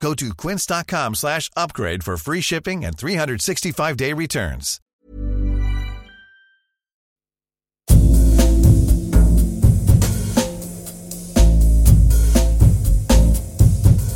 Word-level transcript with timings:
Go 0.00 0.14
to 0.14 0.34
quince.com 0.34 1.14
slash 1.14 1.50
upgrade 1.56 2.04
for 2.04 2.16
free 2.16 2.40
shipping 2.40 2.84
and 2.84 2.96
365-day 2.96 4.12
returns. 4.12 4.80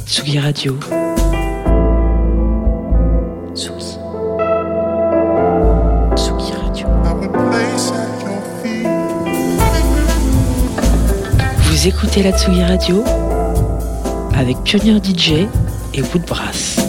Tsugi 0.07 0.39
Radio. 0.39 0.77
Tsugi. 3.55 3.99
Tsugi 6.17 6.53
Radio. 6.53 6.87
Vous 11.65 11.87
écoutez 11.87 12.23
la 12.23 12.33
Tsugi 12.33 12.63
Radio 12.63 13.05
avec 14.37 14.57
Pionnier 14.65 14.99
DJ 15.03 15.47
et 15.95 16.03
Woodbrass. 16.03 16.80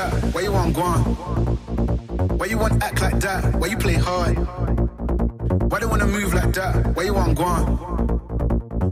that? 0.00 0.34
Why 0.34 0.40
you 0.42 0.52
want 0.52 0.74
gone? 0.74 1.02
Why 2.38 2.46
you 2.46 2.58
want 2.58 2.82
act 2.82 3.00
like 3.00 3.18
that? 3.20 3.54
Why 3.60 3.66
you 3.66 3.76
play 3.76 3.94
hard? 3.94 4.34
Why 5.70 5.78
you 5.80 5.88
wanna 5.88 6.06
move 6.06 6.32
like 6.32 6.52
that? 6.54 6.96
Why 6.96 7.02
you 7.04 7.14
want 7.14 7.36
gone? 7.36 7.66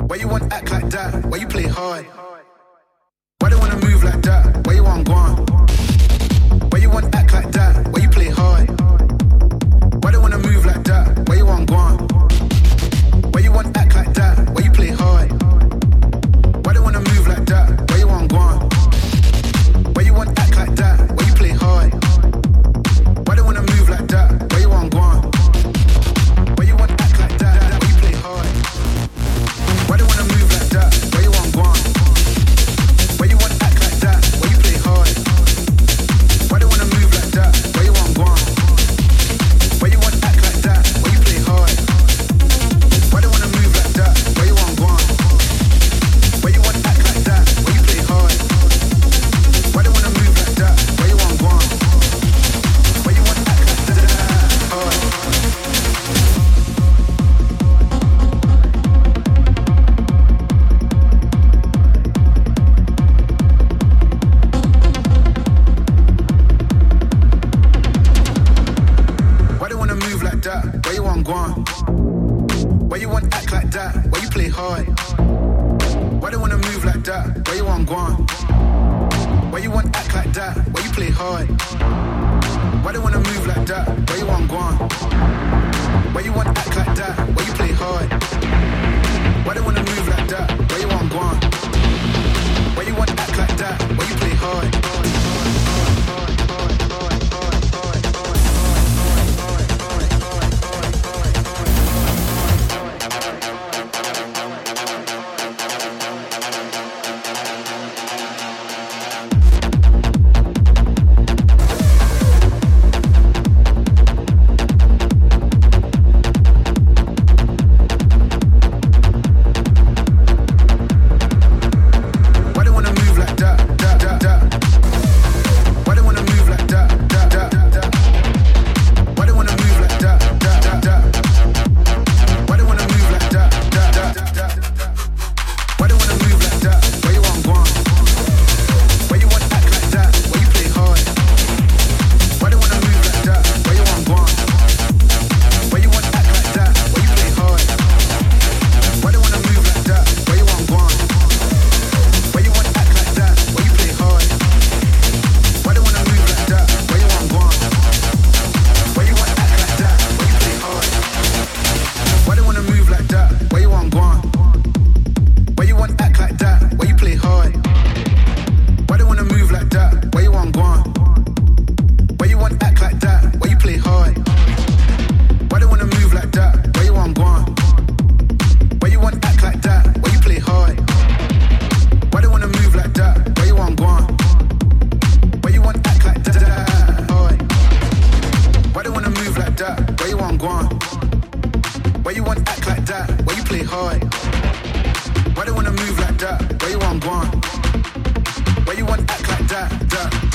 Why 0.09 0.17
you 0.17 0.29
want 0.29 0.53
act 0.53 0.71
like 0.71 0.89
that? 0.91 1.11
Why 1.31 1.39
you 1.39 1.49
play 1.49 1.67
hard? 1.79 2.05
Why 3.41 3.49
you 3.51 3.59
wanna 3.59 3.81
move 3.87 4.05
like 4.05 4.23
that? 4.23 4.67
Why 4.67 4.75
you 4.75 4.85
want 4.85 5.07
gone? 5.07 5.48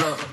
up. 0.03 0.32